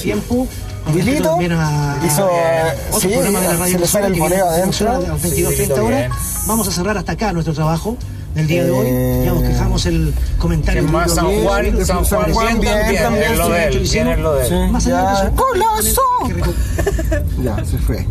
tiempo. 0.03 0.47
Dilito 0.95 1.23
También 1.31 1.53
a- 1.53 1.97
hizo. 2.05 2.27
a 2.27 2.99
Sí, 2.99 3.07
otro 3.07 3.11
programa 3.11 3.41
de 3.41 3.47
la 3.49 3.57
radio 3.57 3.73
se 3.75 3.79
le 3.81 3.87
sale 3.87 4.07
el 4.09 4.13
que 4.15 4.21
voleo 4.21 4.37
viene 4.37 4.43
a 4.43 4.53
adentro. 4.55 4.67
funcionar 4.67 4.97
a 4.97 4.99
las 5.01 5.23
22.30 5.23 5.75
Sí, 5.75 5.81
horas. 5.81 5.99
bien. 6.01 6.13
Vamos 6.47 6.69
a 6.69 6.73
cerrar 6.73 6.99
hasta 6.99 7.13
acá 7.13 7.33
nuestro 7.33 7.55
trabajo. 7.55 7.97
del 8.35 8.47
día 8.47 8.63
de 8.63 8.71
hoy. 8.71 8.87
Eh, 8.89 9.23
Ya 9.27 9.33
nos 9.33 9.43
dejamos 9.43 9.87
el 9.87 10.15
comentario. 10.39 10.83
¿Quién 10.83 10.93
más? 10.93 11.13
San 11.13 11.27
Juan, 11.43 11.63
Bien, 11.63 11.77
San 11.85 12.05
San 12.05 12.21
Juan, 12.21 12.33
Juan, 12.33 12.61
bien 12.61 12.73
también, 12.79 13.03
también, 13.03 13.33
es 13.33 13.39
lo 13.39 13.49
de 13.49 13.65
él, 13.67 13.87
sí, 13.89 13.95
bien 13.95 14.07
es 14.09 14.19
lo 14.21 14.35
de 14.37 14.43
él. 14.43 14.49
Sí, 14.49 14.73
Más 14.73 14.87
allá 14.87 14.97
de 14.99 15.03
ya, 15.03 15.23
eso, 15.25 15.33
¡Golazo! 15.35 16.03
que 16.29 16.35
reco- 16.37 17.43
Ya, 17.43 17.65
se 17.65 17.79
fue. 17.79 18.07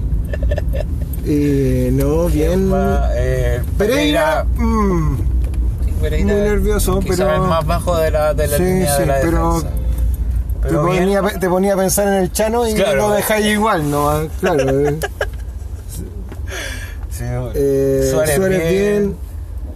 Eh, 1.32 1.90
no, 1.94 2.26
bien. 2.26 2.74
Va, 2.74 3.10
eh, 3.14 3.62
Pereira, 3.78 4.46
sí, 5.86 5.92
Pereira, 6.02 6.34
muy 6.34 6.42
nervioso, 6.42 7.00
quizás 7.00 7.18
pero- 7.20 7.36
el 7.36 7.42
más 7.42 7.66
bajo 7.66 7.96
de 7.98 8.10
la, 8.12 8.34
de 8.34 8.48
la 8.48 8.58
Sí, 8.58 8.64
línea 8.64 8.96
sí, 8.96 9.02
de 9.02 9.06
la 9.06 9.16
pero- 9.22 9.54
defensa. 9.56 9.76
te, 10.64 10.70
bien, 10.70 10.82
ponía, 10.82 11.40
te 11.40 11.50
ponía 11.50 11.74
a 11.74 11.78
pensar 11.78 12.08
en 12.08 12.14
el 12.16 12.32
Chano 12.32 12.68
y 12.68 12.74
Claro. 12.74 13.10
lo 13.10 13.14
dejáis 13.14 13.46
igual, 13.46 13.90
¿no? 13.92 14.10
Ah, 14.10 14.24
Claro. 14.40 14.88
eh. 14.90 15.00
sí, 17.12 17.24
Eh, 17.56 18.10
Suárez, 18.12 18.36
Suárez 18.36 18.60
bien. 18.60 18.72
bien. 18.72 19.16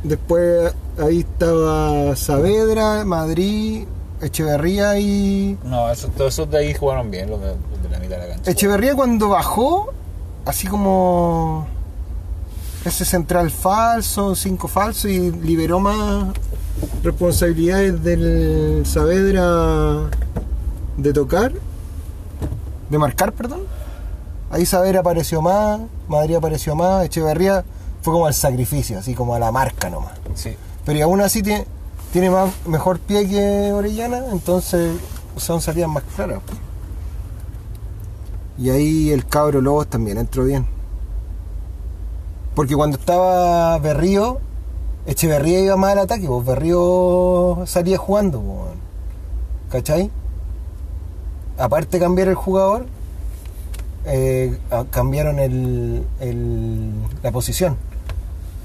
Después 0.03 0.73
ahí 0.99 1.19
estaba 1.19 2.15
Saavedra, 2.15 3.05
Madrid, 3.05 3.85
Echeverría 4.21 4.97
y. 4.99 5.57
No, 5.65 5.91
esos, 5.91 6.09
todos 6.11 6.33
esos 6.33 6.49
de 6.49 6.57
ahí 6.57 6.73
jugaron 6.73 7.11
bien, 7.11 7.29
los 7.29 7.41
de, 7.41 7.47
los 7.47 7.83
de 7.83 7.89
la 7.89 7.99
mitad 7.99 8.15
de 8.17 8.27
la 8.27 8.33
cancha. 8.35 8.51
Echeverría 8.51 8.95
cuando 8.95 9.29
bajó, 9.29 9.93
así 10.45 10.67
como 10.67 11.67
ese 12.85 13.05
central 13.05 13.49
falso, 13.49 14.35
cinco 14.35 14.67
falso 14.67 15.07
y 15.07 15.31
liberó 15.31 15.79
más 15.79 16.33
responsabilidades 17.03 18.03
del 18.03 18.83
Saavedra 18.85 20.09
de 20.97 21.13
tocar, 21.13 21.53
de 22.89 22.97
marcar, 22.97 23.31
perdón. 23.33 23.61
Ahí 24.51 24.65
Saavedra 24.65 24.99
apareció 24.99 25.41
más, 25.41 25.81
Madrid 26.07 26.35
apareció 26.35 26.75
más, 26.75 27.05
Echeverría 27.05 27.63
fue 28.01 28.13
como 28.13 28.27
al 28.27 28.33
sacrificio, 28.33 28.99
así 28.99 29.15
como 29.15 29.33
a 29.33 29.39
la 29.39 29.51
marca 29.51 29.89
nomás. 29.89 30.13
Sí. 30.35 30.55
Pero 30.85 30.99
y 30.99 31.01
aún 31.01 31.21
así 31.21 31.41
tiene, 31.41 31.65
tiene 32.11 32.29
más, 32.29 32.51
mejor 32.67 32.99
pie 32.99 33.27
que 33.27 33.71
Orellana, 33.71 34.25
entonces 34.31 34.95
son 35.37 35.61
salidas 35.61 35.89
más 35.89 36.03
claras. 36.15 36.39
Pues. 38.55 38.65
Y 38.65 38.69
ahí 38.69 39.11
el 39.11 39.25
cabro 39.25 39.61
Lobos 39.61 39.87
también 39.87 40.17
entró 40.17 40.43
bien. 40.45 40.65
Porque 42.55 42.75
cuando 42.75 42.97
estaba 42.97 43.77
Berrío, 43.79 44.39
Echeverría 45.05 45.59
iba 45.59 45.75
más 45.75 45.93
al 45.93 45.99
ataque, 45.99 46.27
pues 46.27 46.45
Berrío 46.45 47.63
salía 47.65 47.97
jugando, 47.97 48.39
pues. 48.41 48.69
¿cachai? 49.71 50.09
Aparte 51.57 51.97
de 51.97 52.03
cambiar 52.03 52.27
el 52.29 52.35
jugador, 52.35 52.85
eh, 54.05 54.57
cambiaron 54.91 55.39
el, 55.39 56.03
el- 56.19 56.93
la 57.21 57.31
posición. 57.31 57.75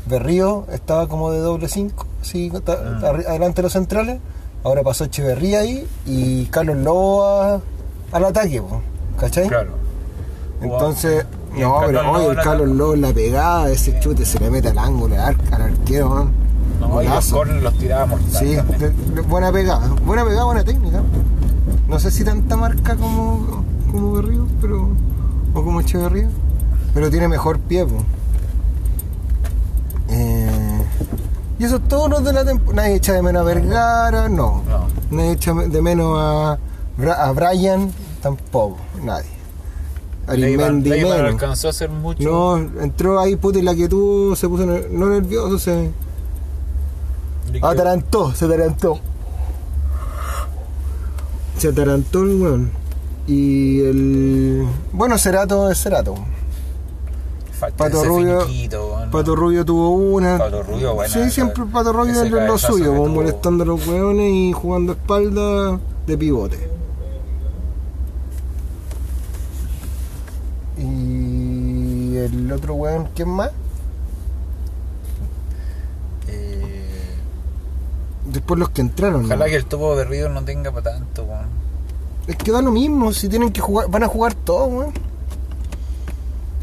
Berrío 0.06 0.64
estaba 0.72 1.06
como 1.08 1.30
de 1.32 1.38
doble 1.38 1.68
5, 1.68 2.06
así, 2.22 2.50
ta- 2.64 3.00
arri- 3.00 3.26
adelante 3.26 3.56
de 3.56 3.62
los 3.62 3.72
centrales. 3.72 4.20
Ahora 4.64 4.82
pasó 4.82 5.04
Echeverría 5.04 5.60
ahí 5.60 5.86
y 6.06 6.46
Carlos 6.46 6.76
Lobo 6.76 7.24
a- 7.24 7.60
al 8.12 8.24
ataque, 8.24 8.60
po, 8.62 8.80
¿cachai? 9.18 9.48
Claro. 9.48 9.72
Entonces, 10.60 11.24
el 11.54 11.62
no, 11.62 11.80
pero 11.86 12.02
Lobo 12.02 12.30
el 12.32 12.36
Carlos 12.38 12.94
en 12.94 13.00
la 13.02 13.12
pegada, 13.12 13.70
ese 13.70 13.98
chute 14.00 14.24
se 14.24 14.38
le 14.40 14.50
mete 14.50 14.68
al 14.68 14.78
ángulo, 14.78 15.14
al, 15.20 15.36
al 15.52 15.62
arquero, 15.62 16.08
man. 16.10 16.30
No, 16.80 17.02
los 17.02 17.32
corners 17.32 17.62
los 17.62 17.74
tiraba 17.78 18.06
mortal 18.06 18.30
Sí, 18.30 18.54
de- 18.78 18.90
de- 18.90 19.20
buena 19.22 19.50
pegada, 19.52 19.88
buena 20.04 20.24
pegada, 20.24 20.44
buena 20.44 20.64
técnica. 20.64 21.02
No 21.88 21.98
sé 21.98 22.10
si 22.10 22.24
tanta 22.24 22.56
marca 22.56 22.96
como, 22.96 23.64
como 23.90 24.12
Berrío, 24.12 24.46
pero. 24.60 24.88
o 25.54 25.64
como 25.64 25.80
Echeverría, 25.80 26.28
pero 26.94 27.10
tiene 27.10 27.26
mejor 27.28 27.58
pie, 27.58 27.84
po. 27.86 27.96
Eh, 30.10 30.82
y 31.58 31.64
eso 31.64 31.76
es 31.76 31.88
todo 31.88 32.08
los 32.08 32.24
de 32.24 32.32
la 32.32 32.44
temporada. 32.44 32.82
Nadie 32.82 32.96
echa 32.96 33.12
de 33.12 33.22
menos 33.22 33.42
a 33.42 33.44
Vergara, 33.44 34.28
no. 34.28 34.62
No. 34.68 34.86
Nadie 35.10 35.32
echa 35.32 35.52
de 35.54 35.82
menos 35.82 36.16
a, 36.18 36.58
Bra- 36.98 37.18
a 37.18 37.32
Brian, 37.32 37.90
tampoco, 38.22 38.76
nadie. 39.04 39.30
Menos. 40.28 41.12
alcanzó 41.12 41.68
a 41.68 41.70
hacer 41.70 41.88
mucho. 41.88 42.22
No, 42.22 42.56
entró 42.82 43.18
ahí 43.18 43.36
puta 43.36 43.58
y 43.58 43.62
la 43.62 43.74
que 43.74 43.88
tuvo 43.88 44.36
se 44.36 44.48
puso 44.48 44.66
no 44.66 45.08
nervioso, 45.08 45.58
se 45.58 45.90
atarantó, 47.62 48.34
se 48.34 48.44
atarantó. 48.44 48.98
Se 51.56 51.68
atarantó 51.68 52.22
el 52.22 52.40
weón. 52.40 52.70
Y 53.26 53.80
el. 53.80 54.66
Bueno, 54.92 55.18
Cerato 55.18 55.70
es 55.70 55.82
Cerato. 55.82 56.14
Falta 57.58 57.76
Pato 57.84 58.04
Rubio- 58.04 58.42
finiquito, 58.42 58.88
bueno. 58.88 59.10
Pato 59.10 59.34
Rubio 59.34 59.64
tuvo 59.64 59.90
una. 59.90 60.38
Pato 60.38 60.62
Rubio, 60.62 60.94
buena 60.94 61.12
Sí, 61.12 61.30
siempre 61.30 61.64
Pato 61.64 61.92
Rubio 61.92 62.22
es 62.22 62.30
lo 62.30 62.58
suyo, 62.58 62.92
molestando 62.92 63.64
a 63.64 63.66
los 63.66 63.86
weones 63.86 64.32
y 64.32 64.52
jugando 64.52 64.92
espalda 64.92 65.80
de 66.06 66.18
pivote. 66.18 66.77
El 72.32 72.52
otro 72.52 72.74
weón, 72.74 73.08
¿quién 73.14 73.28
más? 73.28 73.50
Eh, 76.28 76.84
Después 78.26 78.60
los 78.60 78.70
que 78.70 78.80
entraron. 78.82 79.24
ojalá 79.24 79.46
¿no? 79.46 79.50
que 79.50 79.56
el 79.56 79.64
topo 79.64 79.94
berrido 79.96 80.28
no 80.28 80.44
tenga 80.44 80.70
para 80.70 80.92
tanto, 80.94 81.24
weón. 81.24 81.46
Es 82.26 82.36
que 82.36 82.52
da 82.52 82.60
lo 82.60 82.70
mismo, 82.70 83.12
si 83.12 83.28
tienen 83.28 83.50
que 83.52 83.60
jugar, 83.60 83.88
van 83.90 84.02
a 84.02 84.08
jugar 84.08 84.34
todos, 84.34 84.70
weón. 84.72 84.92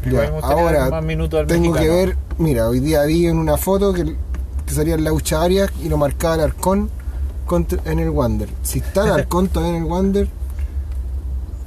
Ya, 0.08 0.28
ahora 0.42 0.82
ver 0.84 0.90
más 0.92 1.04
minutos 1.04 1.40
al 1.40 1.46
tengo 1.48 1.72
que 1.74 1.88
ver, 1.88 2.16
mira, 2.38 2.68
hoy 2.68 2.78
día 2.78 3.02
vi 3.02 3.26
en 3.26 3.38
una 3.38 3.56
foto 3.56 3.92
que, 3.92 4.04
que 4.64 4.72
salía 4.74 4.94
el 4.94 5.02
Laucha 5.02 5.42
Arias 5.42 5.68
y 5.82 5.88
lo 5.88 5.96
marcaba 5.96 6.36
el 6.36 6.42
Arcón 6.42 6.88
contra- 7.44 7.80
en 7.90 7.98
el 7.98 8.10
Wander. 8.10 8.48
Si 8.62 8.78
está 8.78 9.04
el 9.04 9.10
Arcón 9.10 9.48
todavía 9.48 9.76
en 9.76 9.82
el 9.82 9.90
Wander, 9.90 10.28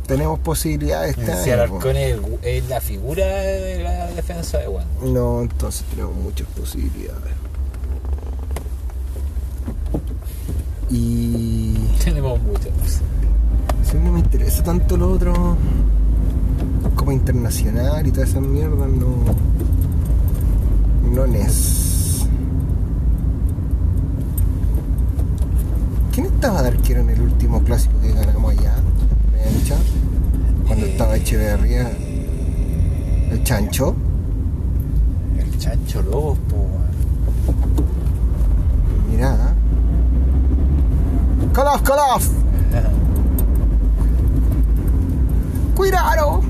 tenemos 0.10 0.40
posibilidades 0.40 1.16
este 1.18 1.36
Si 1.36 1.52
año, 1.52 1.62
Alarcón 1.62 1.96
es, 1.96 2.20
es 2.42 2.68
la 2.68 2.82
figura 2.82 3.28
de 3.28 3.84
la 3.84 4.08
defensa 4.08 4.58
de 4.58 4.68
Wander. 4.68 5.04
No, 5.04 5.42
entonces 5.42 5.86
tenemos 5.92 6.16
muchas 6.16 6.48
posibilidades. 6.48 7.34
Y 10.90 11.76
Tenemos 12.04 12.42
muchas. 12.42 13.02
si 13.84 13.98
no 13.98 14.12
me 14.12 14.20
interesa 14.20 14.64
tanto 14.64 14.98
lo 14.98 15.12
otro, 15.12 15.56
como 16.96 17.12
internacional 17.12 18.06
y 18.08 18.12
todas 18.12 18.30
esas 18.30 18.42
mierdas, 18.42 18.90
no. 18.90 19.08
No 21.14 21.26
es. 21.26 22.26
¿Quién 26.12 26.26
estaba 26.26 26.64
de 26.64 26.70
arquero 26.70 27.02
en 27.02 27.12
el 27.12 27.22
último 27.22 27.62
clásico 27.64 27.94
que 28.02 28.12
ganamos 28.12 28.58
allá? 28.58 28.76
Cuando 30.68 30.86
Eh, 30.86 30.92
estaba 30.92 31.16
Echeverría. 31.16 31.92
El 33.32 33.44
Chancho. 33.44 33.96
El 35.38 35.58
chancho 35.58 36.02
Lobos, 36.02 36.38
po. 36.50 36.68
Mirá. 39.10 39.54
¡Colof, 41.54 41.82
Colof! 41.82 42.30
¡Cuidado! 45.76 46.42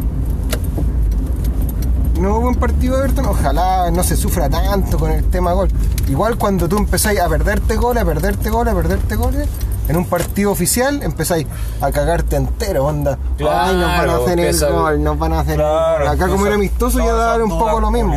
No 2.20 2.42
buen 2.42 2.56
partido 2.56 2.98
Everton, 2.98 3.26
ojalá 3.28 3.90
no 3.92 4.04
se 4.04 4.18
sufra 4.18 4.50
tanto 4.50 4.98
con 4.98 5.12
el 5.12 5.24
tema 5.26 5.54
gol. 5.54 5.70
Igual 6.10 6.38
cuando 6.38 6.68
tú 6.68 6.78
empezáis 6.78 7.20
a 7.22 7.30
perderte 7.30 7.78
goles, 7.78 8.04
a 8.04 8.06
perderte 8.06 8.50
goles, 8.50 8.74
a 8.74 8.76
perderte 8.76 9.16
goles, 9.16 9.48
en 9.90 9.98
un 9.98 10.06
partido 10.06 10.52
oficial 10.52 11.02
empezáis 11.04 11.46
a 11.82 11.92
cagarte 11.92 12.36
entero, 12.38 12.86
onda. 12.86 13.18
Ay, 13.40 13.76
nos 13.76 13.82
van 13.82 13.82
a 13.82 14.04
Claro, 14.04 14.24
hacer 14.26 14.40
el 14.40 14.60
gol, 14.60 15.04
nos 15.04 15.18
van 15.20 15.34
a 15.34 15.40
hacer 15.42 15.56
Claro. 15.56 16.10
Acá 16.10 16.28
como 16.30 16.46
era 16.46 16.56
amistoso 16.56 17.00
ya 17.00 17.06
toda 17.06 17.18
daba 17.18 17.36
esa 17.36 17.44
un 17.44 17.60
poco 17.60 17.80
lo 17.82 17.92
mismo. 17.92 18.16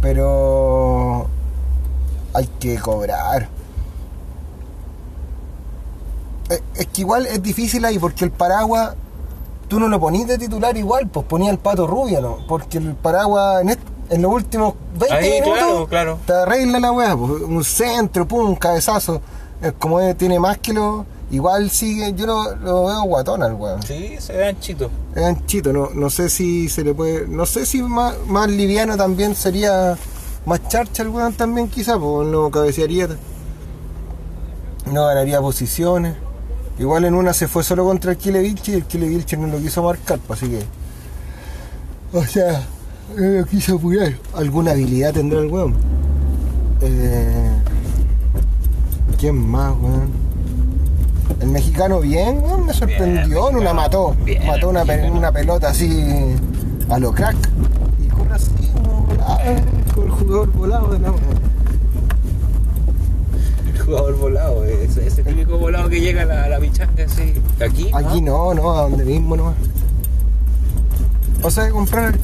Pero 0.00 1.26
hay 2.34 2.46
que 2.58 2.78
cobrar. 2.78 3.48
Eh, 6.50 6.62
Es 6.74 6.86
que 6.86 7.02
igual 7.02 7.26
es 7.26 7.42
difícil 7.42 7.84
ahí 7.84 7.98
porque 7.98 8.24
el 8.24 8.30
paraguas 8.30 8.94
tú 9.68 9.78
no 9.78 9.88
lo 9.88 10.00
ponís 10.00 10.26
de 10.26 10.38
titular 10.38 10.74
igual, 10.76 11.08
pues 11.08 11.26
ponía 11.26 11.50
el 11.50 11.58
pato 11.58 11.86
rubio, 11.86 12.20
¿no? 12.22 12.38
Porque 12.48 12.78
el 12.78 12.94
paraguas 12.94 13.60
en, 13.62 13.76
en 14.08 14.22
los 14.22 14.32
últimos 14.32 14.74
20 14.98 15.14
Ahí, 15.14 15.30
minutos 15.42 15.58
claro, 15.58 15.86
claro. 15.86 16.18
te 16.26 16.32
arregla 16.32 16.80
la 16.80 16.92
weá, 16.92 17.14
pues, 17.14 17.42
un 17.42 17.62
centro, 17.64 18.26
pum, 18.26 18.48
un 18.48 18.56
cabezazo. 18.56 19.20
Como 19.78 20.14
tiene 20.14 20.38
más 20.38 20.58
que 20.58 20.72
lo. 20.72 21.04
Igual 21.30 21.68
sigue, 21.70 22.14
yo 22.14 22.26
lo, 22.26 22.56
lo 22.56 22.86
veo 22.86 23.02
guatón 23.02 23.42
al 23.42 23.54
weón. 23.54 23.82
Sí, 23.82 24.16
se 24.18 24.34
ve 24.34 24.48
anchito. 24.48 24.90
Es 25.14 25.22
anchito, 25.22 25.72
no, 25.72 25.90
no 25.94 26.08
sé 26.08 26.30
si 26.30 26.68
se 26.68 26.82
le 26.84 26.94
puede. 26.94 27.26
No 27.28 27.44
sé 27.44 27.66
si 27.66 27.82
más, 27.82 28.14
más 28.26 28.48
liviano 28.48 28.96
también 28.96 29.34
sería. 29.34 29.96
Más 30.46 30.66
charcha 30.68 31.02
el 31.02 31.08
weón 31.10 31.34
también 31.34 31.68
quizá, 31.68 31.98
pues 31.98 32.28
no 32.28 32.50
cabecearía. 32.50 33.08
No 34.90 35.06
ganaría 35.06 35.40
posiciones. 35.40 36.16
Igual 36.78 37.04
en 37.04 37.14
una 37.14 37.34
se 37.34 37.48
fue 37.48 37.64
solo 37.64 37.84
contra 37.84 38.12
el 38.12 38.16
Kile 38.16 38.40
Vilche 38.40 38.72
y 38.72 38.74
el 38.76 38.84
Kile 38.84 39.08
Vilche 39.08 39.36
no 39.36 39.48
lo 39.48 39.58
quiso 39.58 39.82
marcar, 39.82 40.20
pues 40.20 40.42
así 40.42 40.52
que. 40.52 40.64
O 42.16 42.24
sea, 42.24 42.66
no 43.16 43.40
lo 43.40 43.44
quiso 43.44 43.74
apurar. 43.76 44.14
Alguna 44.34 44.70
habilidad 44.70 45.12
tendrá 45.12 45.40
el 45.40 45.48
weón. 45.48 45.74
Eh, 46.80 47.37
¿Quién 49.18 49.48
más, 49.50 49.72
weón? 49.80 50.10
El 51.40 51.48
mexicano 51.48 52.00
bien, 52.00 52.40
weón, 52.42 52.66
me 52.66 52.72
sorprendió. 52.72 53.50
en 53.50 53.56
una 53.56 53.72
mató. 53.74 54.14
bien, 54.24 54.46
mató 54.46 54.68
una, 54.70 54.84
pe- 54.84 55.10
una 55.10 55.30
pelota 55.32 55.68
así 55.70 56.36
a 56.88 56.98
lo 56.98 57.12
crack. 57.12 57.36
Y 58.04 58.08
corre 58.08 58.34
así, 58.34 58.52
volado, 59.06 59.38
con 59.94 60.04
el 60.04 60.10
jugador 60.10 60.52
volado 60.52 60.88
de 60.92 60.98
la 61.00 61.12
El 63.74 63.78
jugador 63.80 64.16
volado, 64.18 64.64
ese, 64.64 65.06
ese 65.06 65.22
típico 65.24 65.58
volado 65.58 65.88
que 65.88 66.00
llega 66.00 66.22
a 66.22 66.26
la, 66.26 66.48
la 66.48 66.58
pichanga 66.60 67.04
así. 67.04 67.34
Aquí, 67.60 67.90
¿no? 67.90 67.98
Aquí 67.98 68.20
no, 68.20 68.54
no, 68.54 68.70
a 68.72 68.82
donde 68.82 69.04
mismo 69.04 69.36
nomás. 69.36 69.54
O 71.42 71.50
sea, 71.50 71.70
comprar 71.70 72.14
el 72.14 72.20